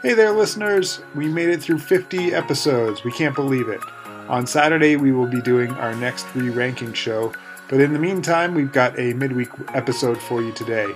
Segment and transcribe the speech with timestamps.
[0.00, 1.00] Hey there, listeners!
[1.16, 3.02] We made it through 50 episodes.
[3.02, 3.80] We can't believe it.
[4.28, 7.32] On Saturday, we will be doing our next re ranking show,
[7.68, 10.86] but in the meantime, we've got a midweek episode for you today.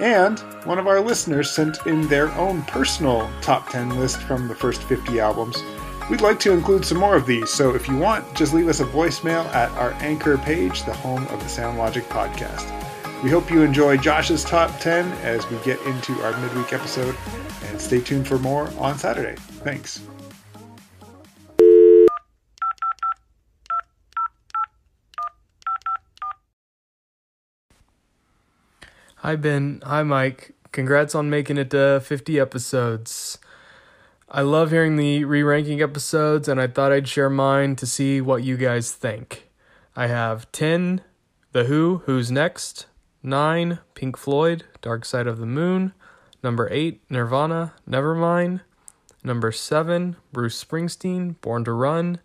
[0.00, 4.56] And one of our listeners sent in their own personal top 10 list from the
[4.56, 5.62] first 50 albums.
[6.10, 8.80] We'd like to include some more of these, so if you want, just leave us
[8.80, 12.87] a voicemail at our anchor page, the home of the Sound Logic podcast.
[13.20, 17.16] We hope you enjoy Josh's top 10 as we get into our midweek episode,
[17.64, 19.34] and stay tuned for more on Saturday.
[19.64, 20.00] Thanks.
[29.16, 29.82] Hi, Ben.
[29.84, 30.54] Hi, Mike.
[30.70, 33.38] Congrats on making it to 50 episodes.
[34.28, 38.20] I love hearing the re ranking episodes, and I thought I'd share mine to see
[38.20, 39.48] what you guys think.
[39.96, 41.00] I have 10,
[41.50, 42.86] The Who, Who's Next,
[43.22, 45.92] 9, Pink Floyd, Dark Side of the Moon,
[46.42, 48.60] number 8, Nirvana, Nevermind,
[49.24, 52.20] number 7, Bruce Springsteen, Born to Run,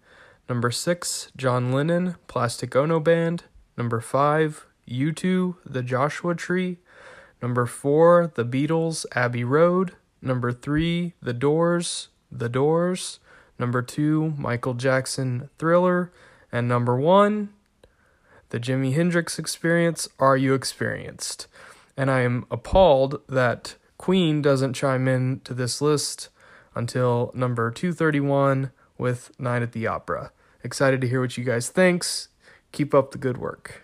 [0.47, 3.45] number 6, John Lennon, Plastic Ono Band,
[3.77, 6.77] number 5, U2, The Joshua Tree,
[7.41, 13.19] number 4, The Beatles, Abbey Road, number 3, The Doors, The Doors,
[13.57, 16.11] number 2, Michael Jackson, Thriller,
[16.51, 17.49] and number 1,
[18.53, 21.47] The Jimi Hendrix Experience, Are You Experienced?
[21.97, 26.29] And I am appalled that Queen doesn't chime in to this list
[26.75, 30.31] until number 231 with Night at the Opera.
[30.63, 32.27] Excited to hear what you guys thinks.
[32.71, 33.81] Keep up the good work.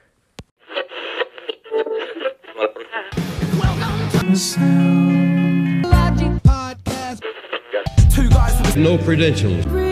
[8.77, 9.88] No credentials.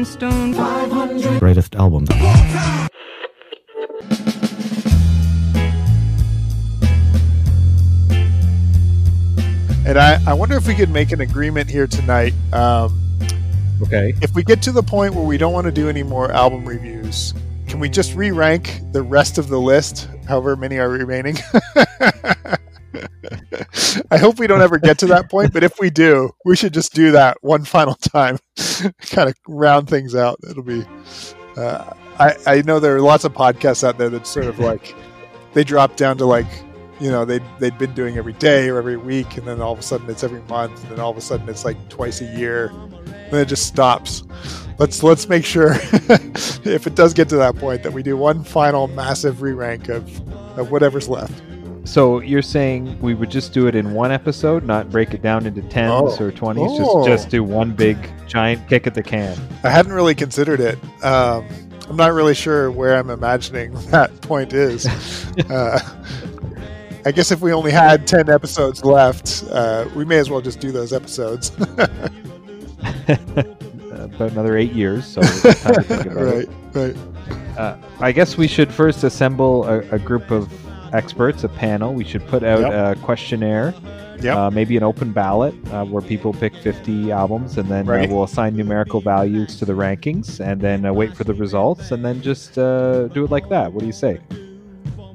[0.00, 1.40] Rolling Stone 500.
[1.40, 2.08] Greatest albums.
[9.86, 12.34] And I, I wonder if we could make an agreement here tonight.
[12.52, 12.96] Um,
[13.82, 14.14] Okay.
[14.20, 16.66] if we get to the point where we don't want to do any more album
[16.66, 17.32] reviews,
[17.66, 21.36] can we just re rank the rest of the list, however many are remaining?
[24.10, 26.74] I hope we don't ever get to that point, but if we do, we should
[26.74, 28.38] just do that one final time,
[29.02, 30.38] kind of round things out.
[30.48, 30.84] It'll be.
[31.56, 34.94] Uh, I I know there are lots of podcasts out there that sort of like
[35.52, 36.46] they drop down to like
[37.00, 39.78] you know they they'd been doing every day or every week, and then all of
[39.78, 42.36] a sudden it's every month, and then all of a sudden it's like twice a
[42.36, 44.24] year, and then it just stops.
[44.78, 48.42] Let's let's make sure if it does get to that point that we do one
[48.42, 50.04] final massive re-rank of
[50.58, 51.42] of whatever's left.
[51.90, 55.44] So you're saying we would just do it in one episode, not break it down
[55.44, 56.24] into tens Oh.
[56.26, 57.04] or twenties, Oh.
[57.04, 57.96] just just do one big
[58.28, 59.36] giant kick at the can.
[59.64, 60.78] I hadn't really considered it.
[61.04, 61.44] Um,
[61.88, 64.86] I'm not really sure where I'm imagining that point is.
[65.48, 65.78] Uh,
[67.06, 70.60] I guess if we only had 10 episodes left, uh, we may as well just
[70.60, 71.50] do those episodes.
[73.08, 76.50] About another eight years, so time to think about right, it.
[76.74, 76.96] right.
[77.58, 80.52] Uh, I guess we should first assemble a, a group of
[80.92, 81.94] experts, a panel.
[81.94, 82.96] We should put out Yep.
[82.96, 83.74] a questionnaire,
[84.20, 84.36] Yep.
[84.36, 88.08] uh, maybe an open ballot uh, where people pick 50 albums, and then Right.
[88.10, 91.90] uh, we'll assign numerical values to the rankings, and then uh, wait for the results,
[91.92, 93.72] and then just uh, do it like that.
[93.72, 94.18] What do you say?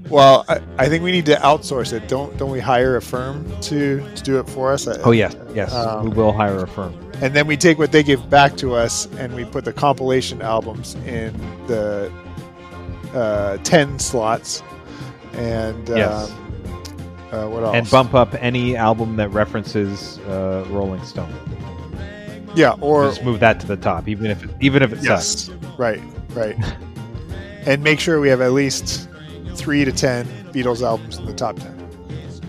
[0.09, 2.08] Well, I, I think we need to outsource it.
[2.08, 4.88] Don't don't we hire a firm to, to do it for us?
[5.03, 6.94] Oh yes, yes, Um, we will hire a firm.
[7.24, 10.44] and then we take what they give back to us and we put the compilation
[10.44, 11.34] albums in
[11.66, 12.12] the
[13.16, 14.62] uh, 10 slots
[15.35, 16.31] and Yes.
[16.31, 16.38] um,
[17.32, 21.34] uh, what else and bump up any album that references uh, Rolling Stone.
[22.55, 25.46] yeah or Just move that to the top, even if it, even if it yes
[25.47, 25.59] sucks.
[25.78, 26.02] right
[26.34, 26.55] right
[27.66, 29.09] and make sure we have at least
[29.55, 31.73] 3 to 10 beatles albums in the top 10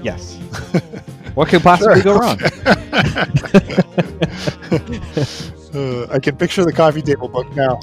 [0.03, 0.37] Yes.
[1.35, 2.39] what could possibly go wrong?
[5.75, 7.79] uh, i can picture the coffee table book now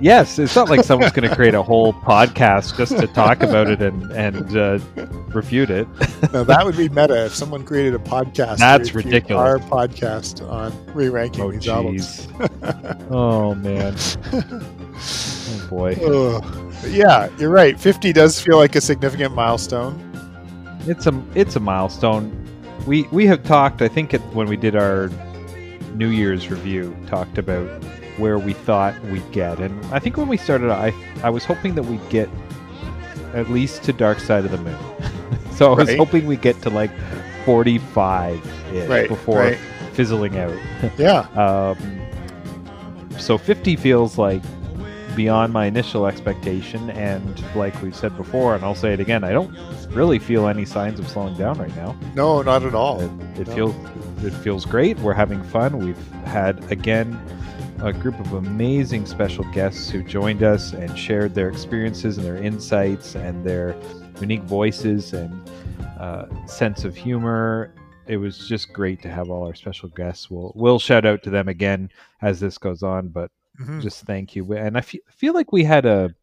[0.00, 3.68] yes, it's not like someone's going to create a whole podcast just to talk about
[3.68, 4.78] it and and uh,
[5.28, 5.86] refute it.
[6.32, 9.40] no, that would be meta if someone created a podcast That's ridiculous.
[9.40, 12.28] our podcast on re-ranking Oh these albums
[13.10, 13.94] oh man.
[15.50, 15.96] Oh boy.
[16.88, 17.78] Yeah, you're right.
[17.78, 19.96] 50 does feel like a significant milestone.
[20.86, 22.32] It's a it's a milestone.
[22.86, 23.80] We we have talked.
[23.80, 25.08] I think it, when we did our
[25.94, 27.68] New Year's review, talked about
[28.18, 30.92] where we thought we'd get, and I think when we started, I
[31.22, 32.28] I was hoping that we'd get
[33.34, 34.76] at least to Dark Side of the Moon.
[35.52, 35.98] so I was Right.
[35.98, 36.90] hoping we'd get to like
[37.44, 39.58] 45 ish Right, before right.
[39.92, 40.54] fizzling out.
[40.98, 41.20] Yeah.
[41.36, 41.76] Um,
[43.18, 44.42] so 50 feels like
[45.16, 49.32] beyond my initial expectation, and like we've said before, and I'll say it again, I
[49.32, 49.52] don't
[49.90, 51.96] really feel any signs of slowing down right now.
[52.14, 53.00] No, not at all.
[53.00, 53.10] It,
[53.40, 53.54] it No.
[53.54, 53.74] feels
[54.24, 54.98] it feels great.
[55.00, 55.78] We're having fun.
[55.78, 57.18] We've had again
[57.82, 62.36] a group of amazing special guests who joined us and shared their experiences and their
[62.42, 63.76] insights and their
[64.20, 65.48] unique voices and
[65.98, 67.72] uh, sense of humor.
[68.06, 70.30] It was just great to have all our special guests.
[70.30, 71.90] We'll we'll shout out to them again
[72.22, 73.30] as this goes on, but
[73.60, 73.82] Mhm.
[73.82, 74.52] just thank you.
[74.54, 76.14] And I fe- feel like we had a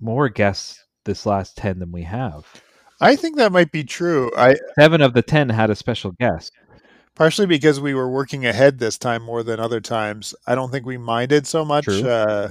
[0.00, 2.44] more guests this last ten than we have.
[3.00, 4.30] I think that might be true.
[4.36, 6.52] I Seven of the ten had a special guest.
[7.14, 10.34] Partially because we were working ahead this time more than other times.
[10.46, 12.02] I don't think we minded so much.
[12.02, 12.50] Uh,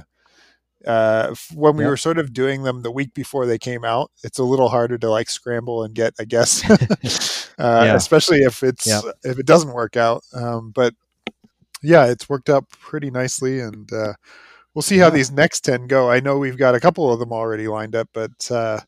[0.86, 1.90] uh, when we Yep.
[1.90, 4.98] were sort of doing them the week before they came out, it's a little harder
[4.98, 6.62] to like scramble and get a guess,
[7.58, 7.94] uh, Yeah.
[7.94, 9.04] especially if it's Yep.
[9.24, 10.22] if it doesn't work out.
[10.34, 10.94] Um, but
[11.82, 14.14] yeah, it's worked out pretty nicely, and uh,
[14.74, 15.10] we'll see how Yeah.
[15.10, 16.10] these next ten go.
[16.10, 18.80] I know we've got a couple of them already lined up, but uh,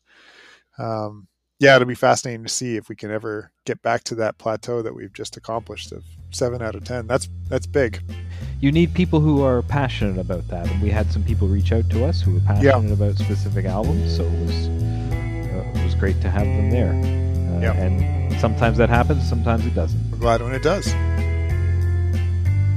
[0.79, 1.27] um,
[1.65, 4.81] yeah, it'll be fascinating to see if we can ever get back to that plateau
[4.81, 7.07] that we've just accomplished of seven out of ten.
[7.07, 8.01] That's that's big.
[8.61, 11.89] you need people who are passionate about that and we had some people reach out
[11.89, 16.19] to us who were passionate about specific albums so it was uh, it was great
[16.21, 17.73] to have them there uh, Yeah.
[17.83, 20.87] and sometimes that happens sometimes it doesn't We're glad when it does.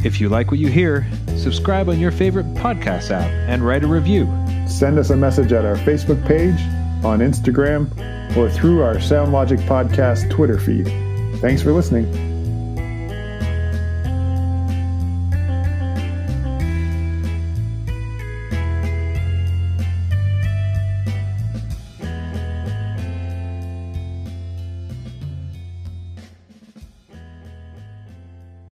[0.05, 1.07] if you like what you hear
[1.37, 4.27] subscribe on your favorite podcast app and write a review
[4.69, 6.61] Send us a message at our Facebook page,
[7.03, 7.89] on Instagram,
[8.39, 10.87] or through our SoundLogic Podcast Twitter feed.
[11.41, 12.38] Thanks for listening.